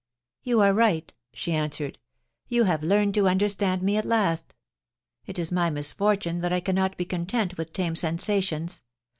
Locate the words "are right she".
0.61-1.51